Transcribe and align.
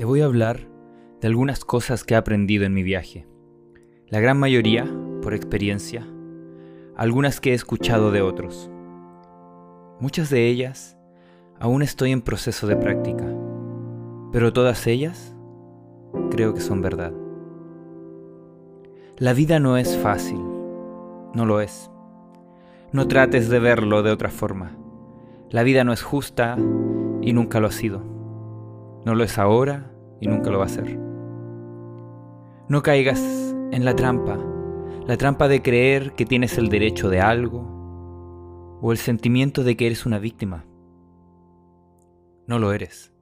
Te 0.00 0.06
voy 0.06 0.22
a 0.22 0.24
hablar 0.24 0.60
de 1.20 1.28
algunas 1.28 1.62
cosas 1.62 2.04
que 2.04 2.14
he 2.14 2.16
aprendido 2.16 2.64
en 2.64 2.72
mi 2.72 2.82
viaje. 2.82 3.26
La 4.08 4.18
gran 4.18 4.38
mayoría 4.38 4.90
por 5.20 5.34
experiencia, 5.34 6.06
algunas 6.96 7.38
que 7.38 7.50
he 7.50 7.54
escuchado 7.54 8.10
de 8.10 8.22
otros. 8.22 8.70
Muchas 10.00 10.30
de 10.30 10.46
ellas 10.46 10.96
aún 11.58 11.82
estoy 11.82 12.12
en 12.12 12.22
proceso 12.22 12.66
de 12.66 12.76
práctica, 12.76 13.26
pero 14.32 14.54
todas 14.54 14.86
ellas 14.86 15.36
creo 16.30 16.54
que 16.54 16.62
son 16.62 16.80
verdad. 16.80 17.12
La 19.18 19.34
vida 19.34 19.60
no 19.60 19.76
es 19.76 19.98
fácil, 19.98 20.40
no 21.34 21.44
lo 21.44 21.60
es. 21.60 21.90
No 22.90 23.06
trates 23.06 23.50
de 23.50 23.58
verlo 23.58 24.02
de 24.02 24.12
otra 24.12 24.30
forma. 24.30 24.78
La 25.50 25.62
vida 25.62 25.84
no 25.84 25.92
es 25.92 26.02
justa 26.02 26.56
y 27.20 27.34
nunca 27.34 27.60
lo 27.60 27.66
ha 27.66 27.72
sido. 27.72 28.09
No 29.04 29.14
lo 29.14 29.24
es 29.24 29.38
ahora 29.38 29.90
y 30.20 30.28
nunca 30.28 30.50
lo 30.50 30.58
va 30.58 30.66
a 30.66 30.68
ser. 30.68 30.98
No 32.68 32.82
caigas 32.82 33.20
en 33.72 33.84
la 33.84 33.96
trampa, 33.96 34.38
la 35.06 35.16
trampa 35.16 35.48
de 35.48 35.62
creer 35.62 36.12
que 36.12 36.26
tienes 36.26 36.58
el 36.58 36.68
derecho 36.68 37.08
de 37.08 37.20
algo 37.20 38.78
o 38.82 38.92
el 38.92 38.98
sentimiento 38.98 39.64
de 39.64 39.76
que 39.76 39.86
eres 39.86 40.06
una 40.06 40.18
víctima. 40.18 40.64
No 42.46 42.58
lo 42.58 42.72
eres. 42.72 43.12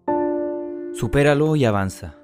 Supéralo 0.93 1.57
y 1.57 1.65
avanza. 1.65 2.17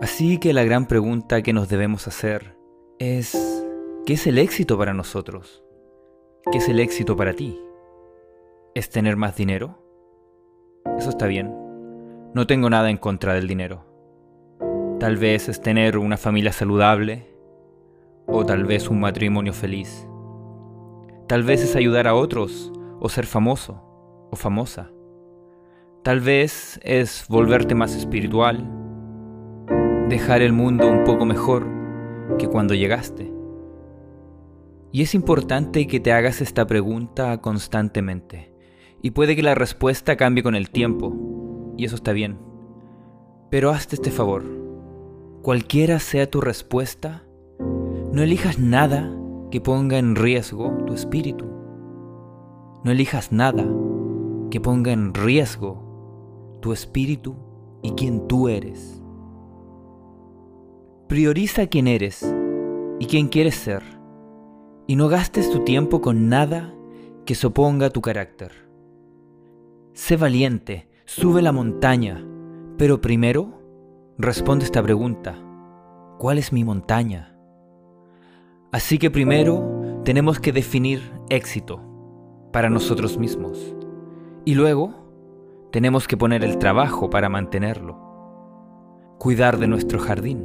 Así 0.00 0.38
que 0.38 0.52
la 0.52 0.62
gran 0.62 0.86
pregunta 0.86 1.42
que 1.42 1.52
nos 1.52 1.68
debemos 1.68 2.06
hacer 2.06 2.56
es, 2.98 3.64
¿qué 4.06 4.12
es 4.14 4.26
el 4.26 4.38
éxito 4.38 4.78
para 4.78 4.94
nosotros? 4.94 5.64
¿Qué 6.52 6.58
es 6.58 6.68
el 6.68 6.78
éxito 6.78 7.16
para 7.16 7.34
ti? 7.34 7.60
¿Es 8.74 8.90
tener 8.90 9.16
más 9.16 9.36
dinero? 9.36 9.82
Eso 10.96 11.10
está 11.10 11.26
bien. 11.26 11.67
No 12.34 12.46
tengo 12.46 12.68
nada 12.68 12.90
en 12.90 12.98
contra 12.98 13.32
del 13.32 13.48
dinero. 13.48 13.86
Tal 15.00 15.16
vez 15.16 15.48
es 15.48 15.62
tener 15.62 15.96
una 15.96 16.18
familia 16.18 16.52
saludable 16.52 17.26
o 18.26 18.44
tal 18.44 18.64
vez 18.64 18.90
un 18.90 19.00
matrimonio 19.00 19.54
feliz. 19.54 20.06
Tal 21.26 21.42
vez 21.42 21.62
es 21.62 21.74
ayudar 21.74 22.06
a 22.06 22.14
otros 22.14 22.70
o 23.00 23.08
ser 23.08 23.24
famoso 23.24 24.28
o 24.30 24.36
famosa. 24.36 24.90
Tal 26.02 26.20
vez 26.20 26.78
es 26.82 27.24
volverte 27.28 27.74
más 27.74 27.94
espiritual, 27.94 28.68
dejar 30.08 30.42
el 30.42 30.52
mundo 30.52 30.86
un 30.86 31.04
poco 31.04 31.24
mejor 31.24 31.66
que 32.38 32.46
cuando 32.46 32.74
llegaste. 32.74 33.32
Y 34.92 35.02
es 35.02 35.14
importante 35.14 35.86
que 35.86 36.00
te 36.00 36.12
hagas 36.12 36.42
esta 36.42 36.66
pregunta 36.66 37.40
constantemente. 37.40 38.52
Y 39.00 39.12
puede 39.12 39.34
que 39.34 39.42
la 39.42 39.54
respuesta 39.54 40.16
cambie 40.16 40.42
con 40.42 40.54
el 40.54 40.70
tiempo, 40.70 41.14
y 41.78 41.86
eso 41.86 41.94
está 41.94 42.12
bien. 42.12 42.38
Pero 43.48 43.70
hazte 43.70 43.94
este 43.94 44.10
favor. 44.10 44.44
Cualquiera 45.40 46.00
sea 46.00 46.28
tu 46.28 46.42
respuesta, 46.42 47.24
no 48.12 48.22
elijas 48.22 48.58
nada 48.58 49.10
que 49.50 49.62
ponga 49.62 49.96
en 49.96 50.16
riesgo 50.16 50.70
tu 50.86 50.92
espíritu. 50.92 51.46
No 52.84 52.90
elijas 52.90 53.32
nada 53.32 53.64
que 54.50 54.60
ponga 54.60 54.92
en 54.92 55.14
riesgo 55.14 56.58
tu 56.60 56.72
espíritu 56.72 57.36
y 57.82 57.92
quien 57.92 58.26
tú 58.26 58.48
eres. 58.48 59.00
Prioriza 61.06 61.68
quién 61.68 61.86
eres 61.86 62.34
y 62.98 63.06
quién 63.06 63.28
quieres 63.28 63.54
ser 63.54 63.82
y 64.88 64.96
no 64.96 65.08
gastes 65.08 65.50
tu 65.50 65.60
tiempo 65.60 66.00
con 66.00 66.28
nada 66.28 66.74
que 67.24 67.34
se 67.34 67.46
oponga 67.46 67.86
a 67.86 67.90
tu 67.90 68.00
carácter. 68.00 68.52
Sé 69.92 70.16
valiente, 70.16 70.87
sube 71.08 71.40
la 71.40 71.52
montaña, 71.52 72.22
pero 72.76 73.00
primero 73.00 73.62
responde 74.18 74.66
esta 74.66 74.82
pregunta. 74.82 75.38
¿Cuál 76.18 76.36
es 76.36 76.52
mi 76.52 76.64
montaña? 76.64 77.34
Así 78.72 78.98
que 78.98 79.10
primero 79.10 80.02
tenemos 80.04 80.38
que 80.38 80.52
definir 80.52 81.00
éxito 81.30 81.80
para 82.52 82.68
nosotros 82.68 83.16
mismos 83.16 83.74
y 84.44 84.54
luego 84.54 85.70
tenemos 85.72 86.06
que 86.06 86.18
poner 86.18 86.44
el 86.44 86.58
trabajo 86.58 87.08
para 87.08 87.30
mantenerlo. 87.30 87.96
Cuidar 89.18 89.56
de 89.56 89.66
nuestro 89.66 89.98
jardín. 89.98 90.44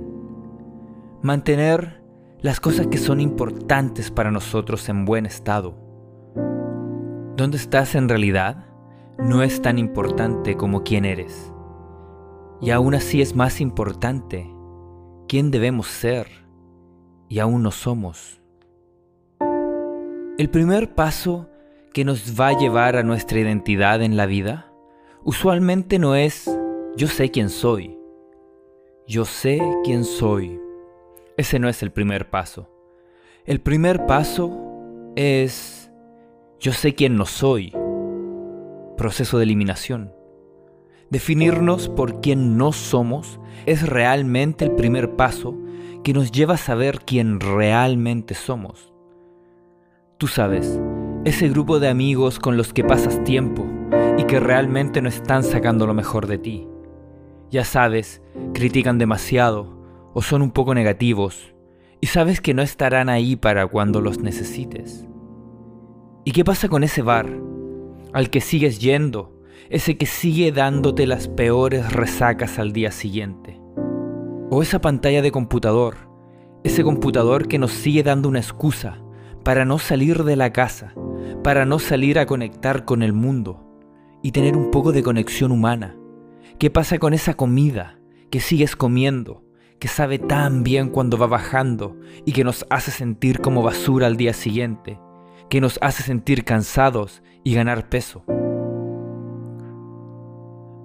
Mantener 1.22 2.02
las 2.40 2.62
cosas 2.62 2.88
que 2.88 3.00
son 3.00 3.19
importantes 3.19 4.12
para 4.12 4.31
nosotros 4.31 4.88
en 4.88 5.03
buen 5.03 5.25
estado. 5.25 5.75
¿Dónde 7.35 7.57
estás 7.57 7.96
en 7.96 8.07
realidad? 8.07 8.72
No 9.18 9.44
es 9.44 9.62
tan 9.62 9.78
importante 9.78 10.56
como 10.56 10.84
quién 10.84 11.06
eres. 11.06 11.53
Y 12.62 12.72
aún 12.72 12.96
así 12.96 13.22
es 13.22 13.35
más 13.35 13.62
importante 13.62 14.50
quién 15.28 15.51
debemos 15.51 15.88
ser 15.88 16.28
y 17.29 17.40
aún 17.40 17.63
no 17.63 17.72
somos. 17.72 18.41
El 20.38 20.50
primer 20.50 20.96
paso 20.96 21.50
que 21.94 22.06
nos 22.06 22.40
va 22.40 22.47
a 22.47 22.57
llevar 22.57 22.96
a 22.96 23.03
nuestra 23.03 23.40
identidad 23.40 24.02
en 24.02 24.18
la 24.18 24.25
vida 24.25 24.72
usualmente 25.23 26.00
no 26.00 26.16
es 26.16 26.50
yo 26.96 27.07
sé 27.07 27.29
quién 27.29 27.50
soy. 27.50 27.97
Yo 29.07 29.25
sé 29.25 29.59
quién 29.84 30.03
soy. 30.06 30.59
Ese 31.38 31.59
no 31.59 31.68
es 31.69 31.84
el 31.84 31.91
primer 31.91 32.29
paso. 32.29 32.69
El 33.46 33.59
primer 33.59 34.06
paso 34.06 35.12
es 35.16 35.91
yo 36.59 36.72
sé 36.72 36.96
quién 36.96 37.18
no 37.18 37.25
soy. 37.25 37.73
Proceso 38.98 39.38
de 39.38 39.44
eliminación. 39.44 40.14
Definirnos 41.09 41.90
por 41.90 42.22
quién 42.22 42.58
no 42.58 42.72
somos 42.72 43.40
es 43.66 43.88
realmente 43.88 44.66
el 44.66 44.72
primer 44.72 45.16
paso 45.16 45.58
que 46.04 46.14
nos 46.14 46.31
lleva 46.31 46.56
a 46.56 46.58
saber 46.58 47.00
quién 47.06 47.40
realmente 47.40 48.34
somos. 48.34 48.94
Tú 50.18 50.28
sabes, 50.28 50.80
ese 51.26 51.50
grupo 51.50 51.80
de 51.80 51.88
amigos 51.88 52.40
con 52.40 52.58
los 52.58 52.74
que 52.74 52.84
pasas 52.84 53.24
tiempo 53.24 53.66
y 54.18 54.24
que 54.26 54.40
realmente 54.40 55.02
no 55.02 55.09
están 55.09 55.44
sacando 55.44 55.88
lo 55.88 55.94
mejor 55.94 56.28
de 56.28 56.38
ti. 56.38 56.68
Ya 57.50 57.64
sabes, 57.64 58.22
critican 58.53 58.98
demasiado, 58.98 59.84
o 60.14 60.22
son 60.22 60.42
un 60.42 60.52
poco 60.52 60.76
negativos 60.76 61.53
y 62.02 62.08
sabes 62.08 62.42
que 62.42 62.53
no 62.53 62.62
estarán 62.62 63.09
ahí 63.09 63.36
para 63.36 63.66
cuando 63.68 64.02
los 64.02 64.20
necesites. 64.20 65.08
¿Y 66.26 66.32
qué 66.32 66.44
pasa 66.44 66.70
con 66.70 66.84
ese 66.84 67.02
bar 67.02 67.53
al 68.13 68.29
que 68.29 68.41
sigues 68.41 68.79
yendo, 68.79 69.34
ese 69.69 69.97
que 69.97 70.06
sigue 70.06 70.51
dándote 70.51 71.07
las 71.07 71.28
peores 71.28 71.91
resacas 71.91 72.59
al 72.59 72.72
día 72.72 72.91
siguiente? 72.91 73.59
O 74.50 74.62
esa 74.62 74.79
pantalla 74.79 75.22
de 75.22 75.31
computador, 75.31 75.96
ese 76.63 76.84
computador 76.84 77.47
que 77.47 77.59
nos 77.59 77.72
sigue 77.72 78.03
dando 78.03 78.29
una 78.29 78.40
excusa 78.40 79.02
para 79.44 79.66
no 79.66 79.79
salir 79.79 80.23
de 80.23 80.35
la 80.35 80.53
casa, 80.53 80.94
para 81.44 81.66
no 81.66 81.79
salir 81.79 82.19
a 82.19 82.25
conectar 82.25 82.85
con 82.85 83.03
el 83.03 83.13
mundo 83.13 83.63
y 84.22 84.31
tener 84.31 84.56
un 84.56 84.72
poco 84.72 84.91
de 84.91 85.03
conexión 85.03 85.52
humana. 85.52 85.97
¿Qué 86.59 86.69
pasa 86.69 87.00
con 87.00 87.13
esa 87.13 87.34
comida 87.34 88.00
que 88.29 88.40
sigues 88.40 88.75
comiendo, 88.75 89.44
que 89.79 89.88
sabe 89.88 90.18
tan 90.18 90.63
bien 90.63 90.90
cuando 90.90 91.18
va 91.18 91.28
bajando 91.28 91.97
y 92.25 92.31
que 92.31 92.44
nos 92.44 92.66
hace 92.69 92.91
sentir 92.91 93.41
como 93.41 93.63
basura 93.63 94.07
al 94.07 94.16
día 94.16 94.34
siguiente, 94.34 94.97
que 95.50 95.62
nos 95.62 95.80
hace 95.81 96.04
sentir 96.04 96.44
cansados 96.44 97.22
y 97.44 97.54
ganar 97.56 97.90
peso. 97.90 98.24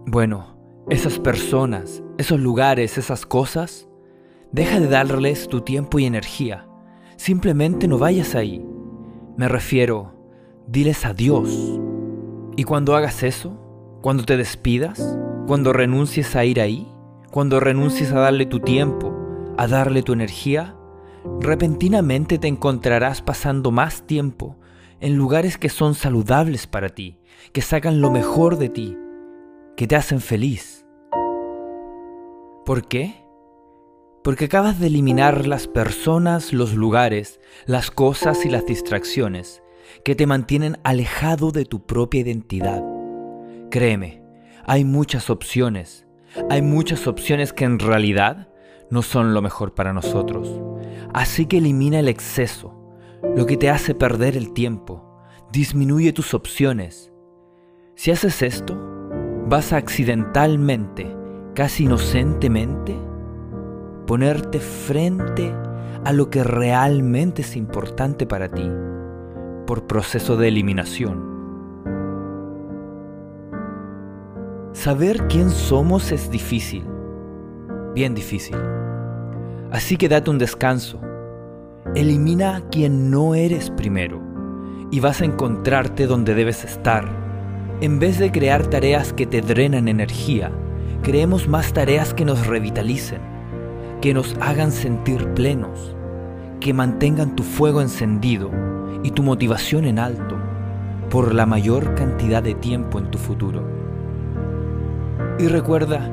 Bueno, 0.07 0.57
esas 0.89 1.19
personas, 1.19 2.03
esos 2.17 2.41
lugares, 2.41 2.97
esas 2.97 3.27
cosas, 3.27 3.89
deja 4.53 4.81
de 4.81 4.89
darles 4.89 5.49
tu 5.49 5.61
tiempo 5.61 5.99
y 5.99 6.07
energía. 6.07 6.67
Simplemente 7.17 7.89
no 7.89 7.99
vayas 7.99 8.35
ahí. 8.35 8.65
Me 9.37 9.49
refiero, 9.49 10.15
diles 10.67 11.05
adiós. 11.05 11.79
Y 12.57 12.65
cuando 12.65 12.97
hagas 12.97 13.23
eso, 13.23 13.61
cuando 14.01 14.25
te 14.25 14.37
despidas, 14.37 15.19
cuando 15.47 15.73
renuncies 15.73 16.35
a 16.37 16.45
ir 16.45 16.61
ahí, 16.61 16.91
cuando 17.31 17.61
renuncies 17.61 18.13
a 18.13 18.21
darle 18.21 18.47
tu 18.47 18.61
tiempo, 18.61 19.15
a 19.59 19.67
darle 19.67 20.03
tu 20.03 20.13
energía, 20.13 20.78
repentinamente 21.41 22.39
te 22.39 22.49
encontrarás 22.49 23.23
pasando 23.23 23.71
más 23.71 24.07
tiempo 24.07 24.57
en 25.01 25.17
lugares 25.17 25.59
que 25.59 25.69
son 25.69 25.95
saludables 25.95 26.67
para 26.67 26.89
ti, 26.89 27.19
que 27.53 27.63
sacan 27.63 28.01
lo 28.01 28.11
mejor 28.11 28.59
de 28.59 28.69
ti, 28.69 28.97
que 29.77 29.87
te 29.87 29.97
hacen 29.97 30.21
feliz. 30.21 30.87
¿Por 32.65 32.87
qué? 32.87 33.15
Porque 34.25 34.47
acabas 34.47 34.79
de 34.79 34.89
eliminar 34.89 35.47
las 35.47 35.69
personas, 35.69 36.53
los 36.53 36.75
lugares, 36.75 37.41
las 37.67 37.91
cosas 37.91 38.45
y 38.45 38.49
las 38.49 38.67
distracciones 38.67 39.63
que 40.05 40.15
te 40.15 40.27
mantienen 40.27 40.79
alejado 40.85 41.51
de 41.51 41.65
tu 41.65 41.87
propia 41.87 42.21
identidad. 42.21 42.83
Créeme, 43.71 44.23
hay 44.67 44.85
muchas 44.85 45.31
opciones, 45.31 46.07
hay 46.51 46.61
muchas 46.61 47.07
opciones 47.07 47.53
que 47.53 47.65
en 47.65 47.79
realidad 47.79 48.49
no 48.91 49.03
son 49.03 49.33
lo 49.33 49.41
mejor 49.41 49.75
para 49.75 49.93
nosotros. 49.93 50.61
Así 51.15 51.47
que 51.47 51.59
elimina 51.59 51.99
el 52.01 52.09
exceso, 52.09 52.75
lo 53.37 53.47
que 53.47 53.57
te 53.57 53.71
hace 53.71 53.95
perder 53.95 54.37
el 54.37 54.53
tiempo. 54.53 55.05
Disminuye 55.51 56.13
tus 56.13 56.35
opciones. 56.35 57.13
Si 57.95 58.11
haces 58.11 58.43
esto, 58.43 58.77
vas 59.49 59.73
a 59.73 59.79
accidentalmente 59.79 61.17
casi 61.55 61.85
inocentemente, 61.85 62.97
ponerte 64.07 64.61
frente 64.61 65.53
a 66.05 66.13
lo 66.13 66.31
que 66.31 66.45
realmente 66.45 67.43
es 67.43 67.57
importante 67.57 68.27
para 68.27 68.49
ti 68.51 68.71
por 69.67 69.87
proceso 69.87 70.37
de 70.37 70.49
eliminación. 70.49 71.29
Saber 74.73 75.27
quién 75.27 75.51
somos 75.51 76.13
es 76.13 76.31
difícil, 76.31 76.85
bien 77.95 78.15
difícil. 78.15 78.57
Así 79.71 79.97
que 79.97 80.09
date 80.09 80.31
un 80.31 80.39
descanso. 80.39 81.01
Elimina 81.95 82.57
a 82.57 82.61
quien 82.69 83.11
no 83.11 83.35
eres 83.35 83.71
primero 83.71 84.21
y 84.91 85.01
vas 85.01 85.21
a 85.21 85.27
encontrarte 85.27 86.07
donde 86.07 86.35
debes 86.35 86.65
estar. 86.65 87.07
En 87.81 87.99
vez 87.99 88.19
de 88.19 88.33
crear 88.33 88.67
tareas 88.67 89.13
que 89.13 89.27
te 89.27 89.43
drenan 89.43 89.89
energía, 89.89 90.51
creemos 91.03 91.49
más 91.49 91.73
tareas 91.73 92.15
que 92.15 92.25
nos 92.25 92.47
revitalicen, 92.47 93.21
que 94.01 94.15
nos 94.15 94.37
hagan 94.41 94.73
sentir 94.73 95.29
plenos, 95.35 95.95
que 96.61 96.73
mantengan 96.73 97.37
tu 97.37 97.43
fuego 97.43 97.83
encendido 97.83 98.51
y 99.03 99.11
tu 99.11 99.23
motivación 99.23 99.85
en 99.85 99.99
alto 99.99 100.37
por 101.11 101.35
la 101.35 101.47
mayor 101.47 101.95
cantidad 101.95 102.43
de 102.43 102.55
tiempo 102.55 102.99
en 102.99 103.11
tu 103.11 103.19
futuro. 103.19 103.63
Y 105.39 105.47
recuerda, 105.47 106.11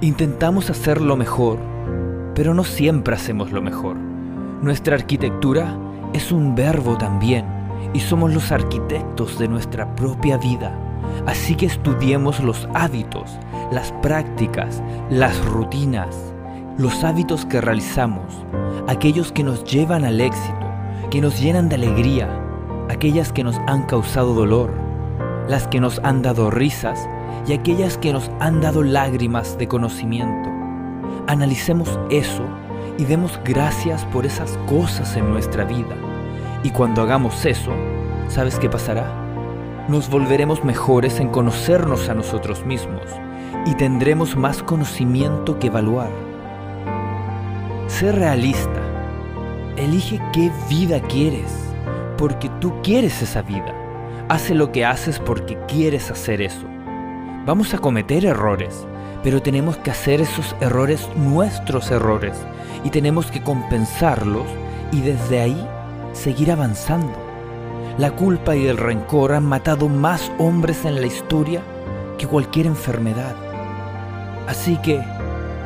intentamos 0.00 0.70
hacer 0.70 1.00
lo 1.00 1.16
mejor, 1.16 1.58
pero 2.34 2.54
no 2.54 2.64
siempre 2.64 3.14
hacemos 3.14 3.52
lo 3.52 3.62
mejor. 3.62 3.96
Nuestra 4.62 4.96
arquitectura 4.96 5.76
es 6.12 6.32
un 6.32 6.54
verbo 6.54 6.96
también 6.96 7.44
y 7.92 8.00
somos 8.00 8.32
los 8.32 8.52
arquitectos 8.52 9.38
de 9.38 9.48
nuestra 9.48 9.94
propia 9.96 10.36
vida. 10.38 10.78
Así 11.26 11.54
que 11.54 11.66
estudiemos 11.66 12.40
los 12.40 12.68
hábitos, 12.74 13.38
las 13.70 13.92
prácticas, 14.02 14.82
las 15.10 15.44
rutinas, 15.46 16.32
los 16.78 17.04
hábitos 17.04 17.44
que 17.44 17.60
realizamos, 17.60 18.46
aquellos 18.88 19.32
que 19.32 19.44
nos 19.44 19.64
llevan 19.64 20.04
al 20.04 20.20
éxito, 20.20 20.66
que 21.10 21.20
nos 21.20 21.40
llenan 21.40 21.68
de 21.68 21.74
alegría, 21.74 22.28
aquellas 22.88 23.32
que 23.32 23.44
nos 23.44 23.58
han 23.66 23.84
causado 23.86 24.34
dolor, 24.34 24.70
las 25.48 25.68
que 25.68 25.80
nos 25.80 25.98
han 26.00 26.22
dado 26.22 26.50
risas 26.50 27.08
y 27.46 27.52
aquellas 27.52 27.98
que 27.98 28.12
nos 28.12 28.30
han 28.40 28.60
dado 28.60 28.82
lágrimas 28.82 29.58
de 29.58 29.68
conocimiento. 29.68 30.61
Analicemos 31.26 31.98
eso 32.10 32.44
y 32.98 33.04
demos 33.04 33.40
gracias 33.44 34.04
por 34.06 34.26
esas 34.26 34.58
cosas 34.66 35.16
en 35.16 35.30
nuestra 35.30 35.64
vida. 35.64 35.96
Y 36.62 36.70
cuando 36.70 37.02
hagamos 37.02 37.44
eso, 37.44 37.72
¿sabes 38.28 38.58
qué 38.58 38.68
pasará? 38.68 39.22
Nos 39.88 40.08
volveremos 40.08 40.64
mejores 40.64 41.18
en 41.20 41.28
conocernos 41.28 42.08
a 42.08 42.14
nosotros 42.14 42.64
mismos 42.64 43.02
y 43.66 43.74
tendremos 43.74 44.36
más 44.36 44.62
conocimiento 44.62 45.58
que 45.58 45.68
evaluar. 45.68 46.10
Sé 47.88 48.12
realista. 48.12 48.80
Elige 49.76 50.20
qué 50.32 50.50
vida 50.68 51.00
quieres, 51.00 51.52
porque 52.16 52.48
tú 52.60 52.74
quieres 52.82 53.22
esa 53.22 53.42
vida. 53.42 53.74
Hace 54.28 54.54
lo 54.54 54.70
que 54.70 54.84
haces 54.84 55.18
porque 55.18 55.58
quieres 55.66 56.10
hacer 56.10 56.42
eso. 56.42 56.66
Vamos 57.44 57.74
a 57.74 57.78
cometer 57.78 58.24
errores, 58.24 58.86
pero 59.22 59.42
tenemos 59.42 59.76
que 59.76 59.90
hacer 59.90 60.20
esos 60.20 60.56
errores 60.60 61.08
nuestros 61.16 61.90
errores 61.90 62.36
y 62.84 62.90
tenemos 62.90 63.30
que 63.30 63.42
compensarlos 63.42 64.46
y 64.90 65.00
desde 65.00 65.40
ahí 65.40 65.68
seguir 66.12 66.50
avanzando. 66.50 67.12
La 67.98 68.10
culpa 68.12 68.56
y 68.56 68.66
el 68.66 68.78
rencor 68.78 69.32
han 69.32 69.44
matado 69.44 69.88
más 69.88 70.32
hombres 70.38 70.84
en 70.84 71.00
la 71.00 71.06
historia 71.06 71.62
que 72.18 72.26
cualquier 72.26 72.66
enfermedad. 72.66 73.34
Así 74.48 74.76
que 74.78 75.02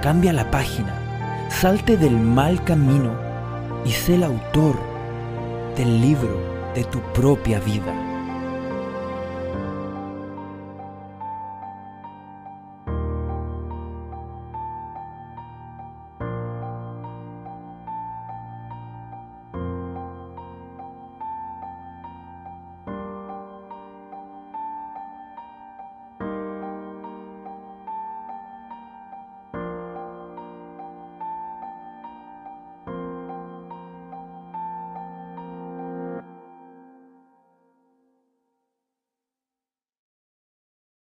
cambia 0.02 0.32
la 0.32 0.50
página, 0.50 1.48
salte 1.48 1.96
del 1.96 2.18
mal 2.18 2.62
camino 2.64 3.12
y 3.84 3.90
sé 3.90 4.16
el 4.16 4.24
autor 4.24 4.76
del 5.76 6.00
libro 6.00 6.36
de 6.74 6.84
tu 6.84 7.00
propia 7.12 7.60
vida. 7.60 8.05